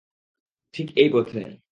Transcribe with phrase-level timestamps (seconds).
[0.73, 1.41] ঠিক এই পথে।